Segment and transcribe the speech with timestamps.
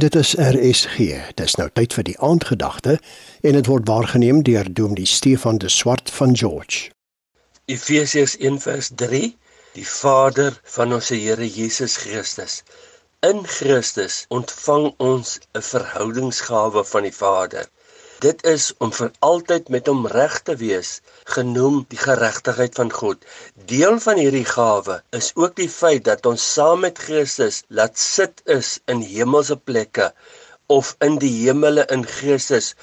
[0.00, 0.96] Dit is RSG.
[1.36, 2.94] Dis nou tyd vir die aandgedagte
[3.44, 6.88] en dit word waargeneem deur Dominee Stefan de Swart van George.
[7.68, 9.20] Efesiërs 1:3
[9.76, 12.62] Die Vader van ons Here Jesus Christus.
[13.28, 17.68] In Christus ontvang ons 'n verhoudingsgawe van die Vader.
[18.20, 20.88] Dit is om vir altyd met hom reg te wees,
[21.34, 23.22] genoem die geregtigheid van God.
[23.70, 28.42] Deel van hierdie gawe is ook die feit dat ons saam met Christus laat sit
[28.56, 30.10] is in hemelse plekke
[30.76, 32.74] of in die hemele in Christus.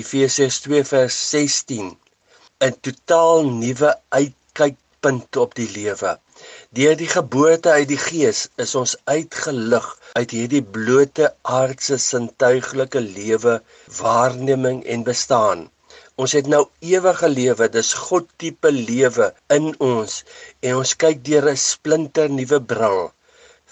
[0.00, 1.92] Efesiërs 2:16
[2.68, 6.16] 'n totaal nuwe uitkykpunt op die lewe.
[6.76, 9.86] Deur die geboorte uit die Gees is ons uitgelig
[10.18, 13.54] uit hierdie blote aardse sintuiglike lewe,
[13.98, 15.62] waarneming en bestaan.
[16.24, 16.60] Ons het nou
[16.92, 20.18] ewige lewe, dis God tipe lewe in ons
[20.60, 23.02] en ons kyk deur 'n splinter nuwe bril.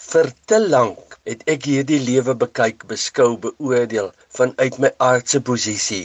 [0.08, 6.04] Vir te lank het ek hierdie lewe bekyk, beskou, beoordeel vanuit my aardse posisie.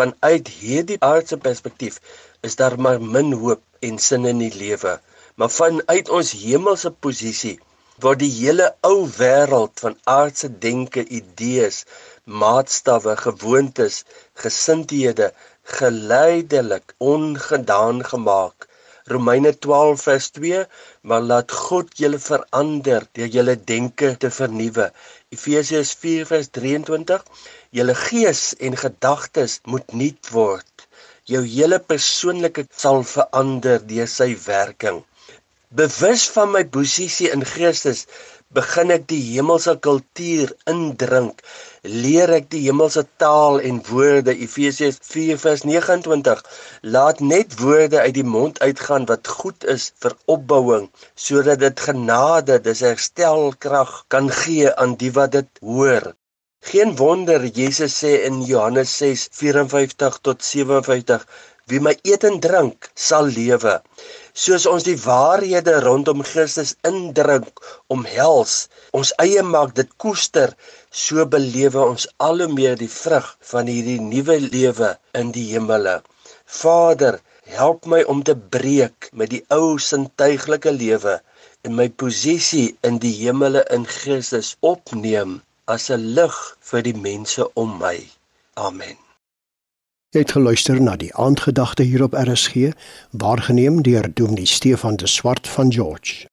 [0.00, 2.00] Vanuit hierdie aardse perspektief
[2.40, 5.00] is daar maar min hoop en sin in die lewe
[5.42, 7.56] maar vanuit ons hemelse posisie
[8.04, 11.80] waar die hele ou wêreld van aardse denke, idees,
[12.42, 13.96] maatstawwe, gewoontes,
[14.44, 15.32] gesindhede
[15.78, 18.68] geleidelik ongedaan gemaak.
[19.14, 20.62] Romeine 12 vers 2
[21.10, 24.92] maar laat God julle verander deur julle denke te vernuwe.
[25.34, 27.30] Efesiërs 4 vers 23
[27.80, 30.90] julle gees en gedagtes moet nuut word.
[31.26, 35.02] Jou hele persoonlike sal verander deur sy werking.
[35.72, 38.00] Bewus van my posisie in Christus,
[38.56, 41.38] begin ek die hemelse kultuur indrink.
[42.02, 46.42] Leer ek die hemelse taal en woorde Efesiërs 4:29.
[46.96, 52.60] Laat net woorde uit die mond uitgaan wat goed is vir opbouing, sodat dit genade,
[52.68, 56.12] dis herstelkrag kan gee aan die wat dit hoor.
[56.62, 61.24] Geen wonder Jesus sê in Johannes 6:54 tot 57
[61.70, 63.74] Wie my eet en drink, sal lewe.
[64.44, 67.60] Soos ons die waarhede rondom Christus indrink,
[67.94, 68.54] omhels,
[68.98, 70.54] ons eie maak dit koester,
[71.04, 74.90] so belewe ons al hoe meer die vrug van hierdie nuwe lewe
[75.20, 76.00] in die hemele.
[76.62, 77.20] Vader,
[77.58, 81.20] help my om te breek met die ou sintuiglike lewe
[81.66, 85.40] en my posisie in die hemele in Christus opneem
[85.76, 86.36] as 'n lig
[86.70, 87.96] vir die mense om my.
[88.68, 88.98] Amen.
[90.12, 92.74] Jy het geluister na die aandgedagte hier op RSG,
[93.16, 96.28] waargeneem deur Dominee Stefan de Swart van George.